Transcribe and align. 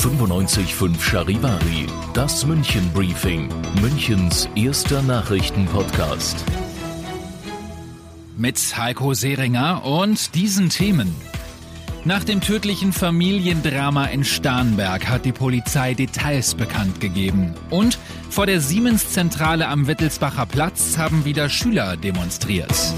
95.5 0.00 0.98
Charivari, 0.98 1.86
das 2.14 2.46
München 2.46 2.90
Briefing, 2.94 3.50
Münchens 3.82 4.48
erster 4.54 5.02
Nachrichtenpodcast. 5.02 6.42
Mit 8.38 8.58
Heiko 8.78 9.12
Seringer 9.12 9.84
und 9.84 10.34
diesen 10.34 10.70
Themen. 10.70 11.14
Nach 12.06 12.24
dem 12.24 12.40
tödlichen 12.40 12.94
Familiendrama 12.94 14.06
in 14.06 14.24
Starnberg 14.24 15.06
hat 15.06 15.26
die 15.26 15.32
Polizei 15.32 15.92
Details 15.92 16.54
bekannt 16.54 16.98
gegeben. 17.02 17.52
Und 17.68 17.98
vor 18.30 18.46
der 18.46 18.62
Siemens-Zentrale 18.62 19.68
am 19.68 19.86
Wittelsbacher 19.86 20.46
Platz 20.46 20.96
haben 20.96 21.26
wieder 21.26 21.50
Schüler 21.50 21.98
demonstriert. 21.98 22.94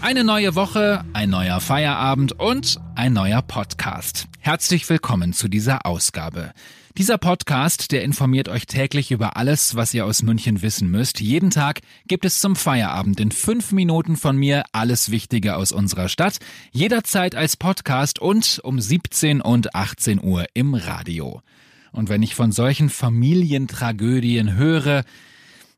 Eine 0.00 0.24
neue 0.24 0.56
Woche, 0.56 1.04
ein 1.12 1.30
neuer 1.30 1.60
Feierabend 1.60 2.32
und 2.40 2.80
ein 2.96 3.12
neuer 3.12 3.42
Podcast. 3.42 4.26
Herzlich 4.44 4.88
willkommen 4.88 5.32
zu 5.32 5.46
dieser 5.46 5.86
Ausgabe. 5.86 6.52
Dieser 6.98 7.16
Podcast, 7.16 7.92
der 7.92 8.02
informiert 8.02 8.48
euch 8.48 8.66
täglich 8.66 9.12
über 9.12 9.36
alles, 9.36 9.76
was 9.76 9.94
ihr 9.94 10.04
aus 10.04 10.24
München 10.24 10.62
wissen 10.62 10.90
müsst. 10.90 11.20
Jeden 11.20 11.50
Tag 11.50 11.78
gibt 12.08 12.24
es 12.24 12.40
zum 12.40 12.56
Feierabend 12.56 13.20
in 13.20 13.30
fünf 13.30 13.70
Minuten 13.70 14.16
von 14.16 14.36
mir 14.36 14.64
alles 14.72 15.12
Wichtige 15.12 15.54
aus 15.54 15.70
unserer 15.70 16.08
Stadt. 16.08 16.38
Jederzeit 16.72 17.36
als 17.36 17.56
Podcast 17.56 18.18
und 18.18 18.60
um 18.64 18.80
17 18.80 19.42
und 19.42 19.76
18 19.76 20.20
Uhr 20.20 20.46
im 20.54 20.74
Radio. 20.74 21.40
Und 21.92 22.08
wenn 22.08 22.24
ich 22.24 22.34
von 22.34 22.50
solchen 22.50 22.90
Familientragödien 22.90 24.56
höre, 24.56 25.04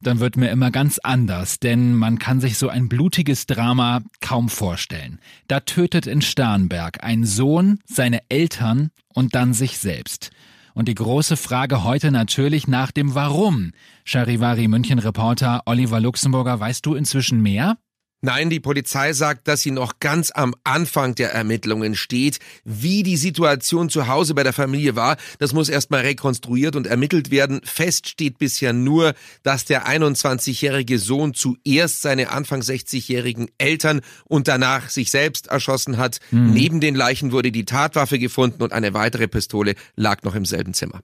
dann 0.06 0.20
wird 0.20 0.36
mir 0.36 0.50
immer 0.50 0.70
ganz 0.70 0.98
anders, 0.98 1.60
denn 1.60 1.94
man 1.94 2.18
kann 2.18 2.40
sich 2.40 2.58
so 2.58 2.68
ein 2.68 2.88
blutiges 2.88 3.46
Drama 3.46 4.02
kaum 4.20 4.48
vorstellen. 4.48 5.18
Da 5.48 5.60
tötet 5.60 6.06
in 6.06 6.22
Starnberg 6.22 7.02
ein 7.02 7.24
Sohn 7.24 7.80
seine 7.86 8.20
Eltern 8.28 8.90
und 9.08 9.34
dann 9.34 9.54
sich 9.54 9.78
selbst. 9.78 10.30
Und 10.74 10.88
die 10.88 10.94
große 10.94 11.36
Frage 11.36 11.84
heute 11.84 12.10
natürlich 12.10 12.66
nach 12.66 12.90
dem 12.90 13.14
Warum. 13.14 13.72
Charivari 14.04 14.66
München 14.68 14.98
Reporter 14.98 15.62
Oliver 15.66 16.00
Luxemburger, 16.00 16.58
weißt 16.58 16.84
du 16.84 16.94
inzwischen 16.94 17.40
mehr? 17.40 17.76
Nein, 18.24 18.48
die 18.48 18.58
Polizei 18.58 19.12
sagt, 19.12 19.48
dass 19.48 19.60
sie 19.60 19.70
noch 19.70 19.98
ganz 20.00 20.30
am 20.30 20.54
Anfang 20.64 21.14
der 21.14 21.34
Ermittlungen 21.34 21.94
steht. 21.94 22.38
Wie 22.64 23.02
die 23.02 23.18
Situation 23.18 23.90
zu 23.90 24.06
Hause 24.06 24.32
bei 24.32 24.42
der 24.42 24.54
Familie 24.54 24.96
war, 24.96 25.18
das 25.40 25.52
muss 25.52 25.68
erstmal 25.68 26.00
rekonstruiert 26.00 26.74
und 26.74 26.86
ermittelt 26.86 27.30
werden. 27.30 27.60
Fest 27.64 28.08
steht 28.08 28.38
bisher 28.38 28.72
nur, 28.72 29.12
dass 29.42 29.66
der 29.66 29.86
21-jährige 29.86 30.98
Sohn 30.98 31.34
zuerst 31.34 32.00
seine 32.00 32.30
Anfang 32.30 32.62
60-jährigen 32.62 33.48
Eltern 33.58 34.00
und 34.24 34.48
danach 34.48 34.88
sich 34.88 35.10
selbst 35.10 35.48
erschossen 35.48 35.98
hat. 35.98 36.18
Mhm. 36.30 36.50
Neben 36.54 36.80
den 36.80 36.94
Leichen 36.94 37.30
wurde 37.30 37.52
die 37.52 37.66
Tatwaffe 37.66 38.18
gefunden 38.18 38.62
und 38.62 38.72
eine 38.72 38.94
weitere 38.94 39.28
Pistole 39.28 39.74
lag 39.96 40.22
noch 40.22 40.34
im 40.34 40.46
selben 40.46 40.72
Zimmer. 40.72 41.02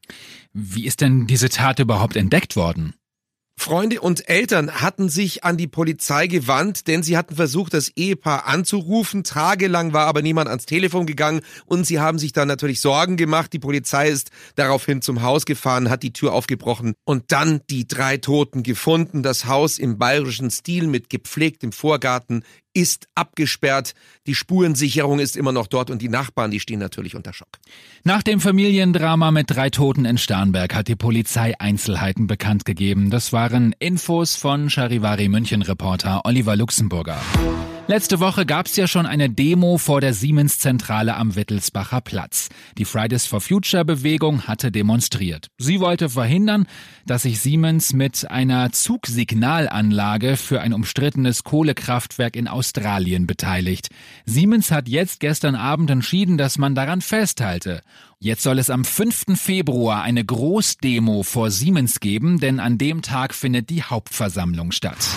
Wie 0.55 0.87
ist 0.87 1.03
denn 1.03 1.27
diese 1.27 1.51
Tat 1.51 1.81
überhaupt 1.81 2.17
entdeckt 2.17 2.57
worden? 2.57 2.95
Freunde 3.61 4.01
und 4.01 4.27
Eltern 4.27 4.81
hatten 4.81 5.11
sich 5.11 5.45
an 5.45 5.59
die 5.59 5.67
Polizei 5.67 6.29
gewandt, 6.29 6.89
denn 6.89 7.03
sie 7.03 7.19
hatten 7.19 7.37
versucht, 7.37 7.75
das 7.75 7.91
Ehepaar 7.95 8.47
anzurufen. 8.47 9.23
Tagelang 9.23 9.93
war 9.93 10.07
aber 10.07 10.23
niemand 10.23 10.49
ans 10.49 10.65
Telefon 10.65 11.05
gegangen 11.05 11.43
und 11.67 11.87
sie 11.87 12.01
haben 12.01 12.19
sich 12.19 12.33
dann 12.33 12.49
natürlich 12.49 12.81
Sorgen 12.81 13.19
gemacht. 13.19 13.53
Die 13.53 13.59
Polizei 13.59 14.09
ist 14.09 14.31
daraufhin 14.55 15.03
zum 15.03 15.21
Haus 15.21 15.45
gefahren, 15.45 15.91
hat 15.91 16.03
die 16.03 16.15
Tür 16.15 16.33
aufgebrochen 16.33 16.95
und 17.05 17.33
dann 17.33 17.61
die 17.69 17.87
drei 17.87 18.17
Toten 18.17 18.63
gefunden. 18.63 19.23
Das 19.23 19.45
Haus 19.45 19.79
im 19.79 19.99
bayerischen 19.99 20.51
Stil 20.51 20.87
mit 20.87 21.11
gepflegtem 21.11 21.73
Vorgarten 21.73 22.45
ist 22.75 23.09
abgesperrt. 23.15 23.95
Die 24.27 24.35
Spurensicherung 24.35 25.19
ist 25.19 25.37
immer 25.37 25.53
noch 25.53 25.67
dort 25.67 25.91
und 25.91 26.03
die 26.03 26.09
Nachbarn, 26.09 26.51
die 26.51 26.61
stehen 26.61 26.81
natürlich 26.81 27.17
unter 27.17 27.33
Schock. 27.33 27.59
Nach 28.05 28.23
dem 28.23 28.41
Familiendrama 28.41 29.31
mit 29.31 29.51
drei 29.51 29.71
Toten 29.71 30.05
in 30.05 30.19
Starnberg 30.19 30.75
hat 30.75 30.89
die 30.89 30.97
Polizei 30.97 31.55
Einzelheiten 31.59 32.27
bekannt 32.27 32.65
gegeben. 32.65 33.11
Das 33.11 33.33
waren 33.33 33.75
Infos 33.79 34.37
von 34.37 34.71
Charivari 34.71 35.29
München 35.29 35.63
Reporter 35.63 36.23
Oliver 36.25 36.57
Luxemburger. 36.57 37.21
Letzte 37.91 38.21
Woche 38.21 38.47
gab 38.47 38.67
es 38.67 38.77
ja 38.77 38.87
schon 38.87 39.05
eine 39.05 39.29
Demo 39.29 39.77
vor 39.77 40.01
der 40.01 40.15
Siemens-Zentrale 40.15 41.17
am 41.17 41.35
Wittelsbacher 41.35 42.01
Platz. 42.01 42.49
Die 42.79 42.85
Fridays 42.85 43.27
for 43.27 43.41
Future 43.41 43.85
Bewegung 43.85 44.43
hatte 44.43 44.71
demonstriert. 44.71 45.49
Sie 45.59 45.81
wollte 45.81 46.09
verhindern, 46.09 46.69
dass 47.05 47.23
sich 47.23 47.41
Siemens 47.41 47.93
mit 47.93 48.31
einer 48.31 48.71
Zugsignalanlage 48.71 50.37
für 50.37 50.61
ein 50.61 50.73
umstrittenes 50.73 51.43
Kohlekraftwerk 51.43 52.37
in 52.37 52.47
Australien 52.47 53.27
beteiligt. 53.27 53.89
Siemens 54.25 54.71
hat 54.71 54.87
jetzt 54.87 55.19
gestern 55.19 55.57
Abend 55.57 55.91
entschieden, 55.91 56.39
dass 56.39 56.59
man 56.59 56.77
daran 56.77 57.01
festhalte. 57.01 57.81
Jetzt 58.21 58.45
soll 58.45 58.61
es 58.61 58.71
am 58.71 58.85
5. 58.85 59.37
Februar 59.37 60.05
eine 60.05 60.25
Großdemo 60.25 61.25
vor 61.25 61.51
Siemens 61.51 61.99
geben, 61.99 62.39
denn 62.39 62.61
an 62.61 62.79
dem 62.79 63.03
Tag 63.03 63.35
findet 63.35 63.69
die 63.69 63.83
Hauptversammlung 63.83 64.71
statt. 64.71 65.09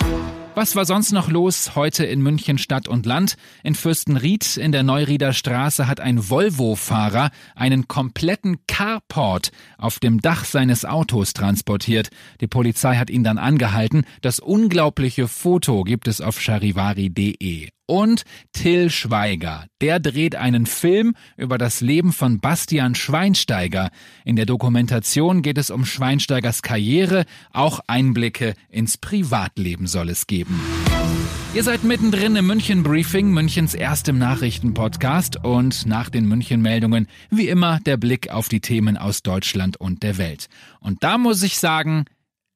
Was 0.56 0.76
war 0.76 0.84
sonst 0.84 1.10
noch 1.10 1.28
los 1.28 1.74
heute 1.74 2.04
in 2.04 2.22
München 2.22 2.58
Stadt 2.58 2.86
und 2.86 3.06
Land? 3.06 3.34
In 3.64 3.74
Fürstenried 3.74 4.56
in 4.56 4.70
der 4.70 4.84
Neurieder 4.84 5.32
Straße 5.32 5.88
hat 5.88 5.98
ein 5.98 6.30
Volvo-Fahrer 6.30 7.30
einen 7.56 7.88
kompletten 7.88 8.58
Carport 8.68 9.50
auf 9.78 9.98
dem 9.98 10.20
Dach 10.20 10.44
seines 10.44 10.84
Autos 10.84 11.32
transportiert. 11.32 12.10
Die 12.40 12.46
Polizei 12.46 12.94
hat 12.94 13.10
ihn 13.10 13.24
dann 13.24 13.38
angehalten. 13.38 14.04
Das 14.22 14.38
unglaubliche 14.38 15.26
Foto 15.26 15.82
gibt 15.82 16.06
es 16.06 16.20
auf 16.20 16.40
charivari.de 16.40 17.70
und 17.86 18.24
Till 18.52 18.90
Schweiger. 18.90 19.66
Der 19.80 20.00
dreht 20.00 20.36
einen 20.36 20.66
Film 20.66 21.14
über 21.36 21.58
das 21.58 21.80
Leben 21.80 22.12
von 22.12 22.40
Bastian 22.40 22.94
Schweinsteiger. 22.94 23.90
In 24.24 24.36
der 24.36 24.46
Dokumentation 24.46 25.42
geht 25.42 25.58
es 25.58 25.70
um 25.70 25.84
Schweinsteigers 25.84 26.62
Karriere, 26.62 27.24
auch 27.52 27.80
Einblicke 27.86 28.54
ins 28.68 28.96
Privatleben 28.96 29.86
soll 29.86 30.08
es 30.08 30.26
geben. 30.26 30.60
Ihr 31.54 31.62
seid 31.62 31.84
mittendrin 31.84 32.34
im 32.34 32.48
München 32.48 32.82
Briefing, 32.82 33.30
Münchens 33.30 33.74
erstem 33.74 34.18
Nachrichtenpodcast 34.18 35.44
und 35.44 35.86
nach 35.86 36.10
den 36.10 36.26
München 36.26 36.60
Meldungen 36.60 37.06
wie 37.30 37.46
immer 37.46 37.78
der 37.78 37.96
Blick 37.96 38.28
auf 38.28 38.48
die 38.48 38.60
Themen 38.60 38.96
aus 38.96 39.22
Deutschland 39.22 39.76
und 39.76 40.02
der 40.02 40.18
Welt. 40.18 40.48
Und 40.80 41.04
da 41.04 41.16
muss 41.16 41.44
ich 41.44 41.58
sagen, 41.58 42.06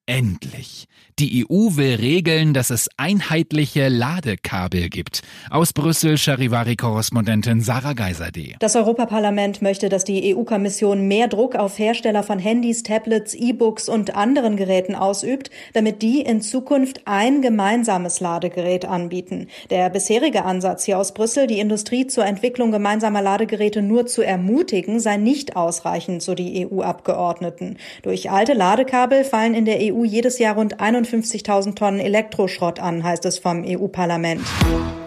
Endlich. 0.09 0.89
Die 1.19 1.45
EU 1.45 1.77
will 1.77 1.97
regeln, 1.97 2.55
dass 2.55 2.71
es 2.71 2.89
einheitliche 2.97 3.89
Ladekabel 3.89 4.89
gibt. 4.89 5.21
Aus 5.51 5.75
Brüssel 5.75 6.17
Charivari-Korrespondentin 6.17 7.61
Sarah 7.61 7.93
Geiserde. 7.93 8.55
Das 8.61 8.75
Europaparlament 8.75 9.61
möchte, 9.61 9.91
dass 9.91 10.05
die 10.05 10.35
EU-Kommission 10.35 11.09
mehr 11.09 11.29
Druck 11.29 11.57
auf 11.57 11.79
Hersteller 11.79 12.23
von 12.23 12.39
Handys, 12.39 12.85
Tablets, 12.85 13.35
E-Books 13.35 13.91
und 13.91 14.15
anderen 14.15 14.57
Geräten 14.57 14.95
ausübt, 14.95 15.51
damit 15.75 16.01
die 16.01 16.23
in 16.23 16.41
Zukunft 16.41 17.03
ein 17.05 17.43
gemeinsames 17.43 18.21
Ladegerät 18.21 18.87
anbieten. 18.87 19.49
Der 19.69 19.91
bisherige 19.91 20.45
Ansatz 20.47 20.85
hier 20.85 20.99
aus 20.99 21.13
Brüssel, 21.13 21.49
die 21.49 21.59
Industrie 21.59 22.07
zur 22.07 22.25
Entwicklung 22.25 22.71
gemeinsamer 22.71 23.21
Ladegeräte 23.21 23.83
nur 23.83 24.07
zu 24.07 24.23
ermutigen, 24.23 25.01
sei 25.01 25.19
nicht 25.19 25.57
ausreichend, 25.57 26.23
so 26.23 26.35
die 26.35 26.67
EU-Abgeordneten. 26.67 27.77
Durch 28.03 28.31
alte 28.31 28.55
Ladekabel 28.55 29.25
fallen 29.25 29.55
in 29.55 29.65
der 29.65 29.81
EU 29.83 29.98
EU 29.99 30.05
jedes 30.05 30.39
Jahr 30.39 30.55
rund 30.55 30.81
51.000 30.81 31.75
Tonnen 31.75 32.01
Elektroschrott 32.01 32.79
an, 32.79 33.03
heißt 33.03 33.25
es 33.25 33.39
vom 33.39 33.65
EU-Parlament. 33.65 34.43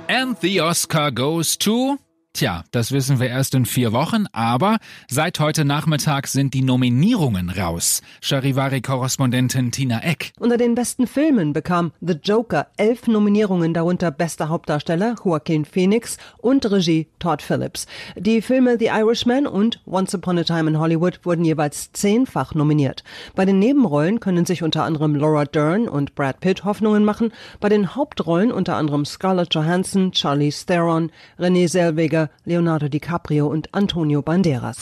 And 0.07 0.37
the 0.41 0.61
Oscar 0.61 1.11
goes 1.11 1.57
to 1.57 1.97
Tja, 2.33 2.63
das 2.71 2.93
wissen 2.93 3.19
wir 3.19 3.27
erst 3.27 3.53
in 3.55 3.65
vier 3.65 3.91
Wochen, 3.91 4.23
aber 4.31 4.77
seit 5.09 5.39
heute 5.41 5.65
Nachmittag 5.65 6.27
sind 6.27 6.53
die 6.53 6.61
Nominierungen 6.61 7.49
raus. 7.49 8.01
Charivari-Korrespondentin 8.21 9.71
Tina 9.71 10.01
Eck. 10.01 10.31
Unter 10.39 10.55
den 10.55 10.73
besten 10.73 11.07
Filmen 11.07 11.51
bekam 11.51 11.91
The 11.99 12.13
Joker 12.13 12.67
elf 12.77 13.07
Nominierungen, 13.07 13.73
darunter 13.73 14.11
bester 14.11 14.47
Hauptdarsteller 14.47 15.15
Joaquin 15.23 15.65
Phoenix 15.65 16.17
und 16.37 16.65
Regie 16.71 17.09
Todd 17.19 17.41
Phillips. 17.41 17.85
Die 18.15 18.41
Filme 18.41 18.77
The 18.79 18.87
Irishman 18.87 19.45
und 19.45 19.81
Once 19.85 20.15
Upon 20.15 20.39
a 20.39 20.43
Time 20.43 20.69
in 20.69 20.79
Hollywood 20.79 21.19
wurden 21.23 21.43
jeweils 21.43 21.91
zehnfach 21.91 22.55
nominiert. 22.55 23.03
Bei 23.35 23.43
den 23.43 23.59
Nebenrollen 23.59 24.21
können 24.21 24.45
sich 24.45 24.63
unter 24.63 24.85
anderem 24.85 25.15
Laura 25.15 25.43
Dern 25.43 25.89
und 25.89 26.15
Brad 26.15 26.39
Pitt 26.39 26.63
Hoffnungen 26.63 27.03
machen, 27.03 27.33
bei 27.59 27.67
den 27.67 27.93
Hauptrollen 27.93 28.53
unter 28.53 28.77
anderem 28.77 29.03
Scarlett 29.03 29.53
Johansson, 29.53 30.13
Charlize 30.13 30.65
Theron, 30.65 31.11
Renée 31.37 31.69
Zellweger, 31.69 32.20
Leonardo 32.45 32.87
DiCaprio 32.87 33.47
und 33.47 33.73
Antonio 33.73 34.21
Banderas. 34.21 34.77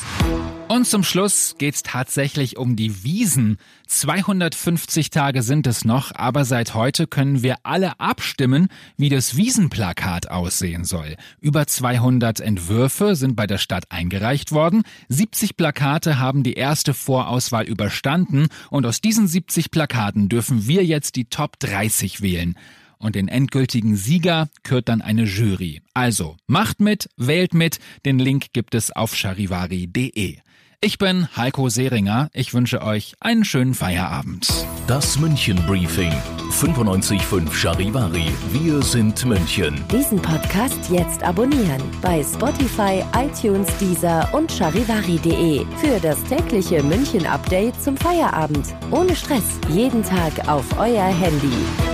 Und 0.70 0.86
zum 0.86 1.02
Schluss 1.02 1.56
geht's 1.58 1.82
tatsächlich 1.82 2.58
um 2.58 2.76
die 2.76 3.04
Wiesen. 3.04 3.58
250 3.88 5.10
Tage 5.10 5.42
sind 5.42 5.66
es 5.66 5.84
noch, 5.84 6.14
aber 6.14 6.46
seit 6.46 6.76
heute 6.76 7.08
können 7.08 7.42
wir 7.42 7.56
alle 7.64 8.00
abstimmen, 8.00 8.68
wie 8.96 9.10
das 9.10 9.36
Wiesenplakat 9.36 10.30
aussehen 10.30 10.86
soll. 10.86 11.16
Über 11.42 11.66
200 11.66 12.40
Entwürfe 12.40 13.16
sind 13.16 13.36
bei 13.36 13.48
der 13.48 13.58
Stadt 13.58 13.86
eingereicht 13.90 14.52
worden. 14.52 14.84
70 15.08 15.58
Plakate 15.58 16.20
haben 16.20 16.44
die 16.44 16.54
erste 16.54 16.94
Vorauswahl 16.94 17.66
überstanden 17.66 18.48
und 18.70 18.86
aus 18.86 19.02
diesen 19.02 19.28
70 19.28 19.72
Plakaten 19.72 20.30
dürfen 20.30 20.68
wir 20.68 20.86
jetzt 20.86 21.16
die 21.16 21.26
Top 21.26 21.58
30 21.58 22.22
wählen 22.22 22.56
und 23.00 23.16
den 23.16 23.28
endgültigen 23.28 23.96
Sieger 23.96 24.50
kürt 24.64 24.90
dann 24.90 25.02
eine 25.02 25.24
Jury. 25.24 25.82
Also 25.94 26.38
macht 26.48 26.80
mit, 26.80 27.10
wählt 27.18 27.54
mit, 27.54 27.80
den 28.06 28.20
Link 28.20 28.54
gibt 28.54 28.76
es 28.76 28.92
auf 28.92 29.16
charivari.de. 29.16 30.38
Ich 30.82 30.98
bin 30.98 31.28
Heiko 31.36 31.68
Seringer. 31.68 32.30
Ich 32.32 32.54
wünsche 32.54 32.82
euch 32.82 33.16
einen 33.20 33.44
schönen 33.44 33.74
Feierabend. 33.74 34.48
Das 34.88 35.20
München 35.20 35.58
Briefing. 35.68 36.14
95.5 36.52 37.54
Charivari. 37.54 38.32
Wir 38.54 38.82
sind 38.82 39.26
München. 39.26 39.84
Diesen 39.92 40.22
Podcast 40.22 40.90
jetzt 40.90 41.22
abonnieren 41.22 41.82
bei 42.02 42.24
Spotify, 42.24 43.04
iTunes, 43.14 43.68
Deezer 43.78 44.30
und 44.34 44.50
charivari.de 44.50 45.66
für 45.82 46.00
das 46.00 46.24
tägliche 46.24 46.82
München 46.82 47.26
Update 47.26 47.82
zum 47.84 47.98
Feierabend. 47.98 48.74
Ohne 48.90 49.14
Stress. 49.18 49.60
Jeden 49.74 50.02
Tag 50.02 50.48
auf 50.48 50.66
euer 50.80 51.08
Handy. 51.08 51.89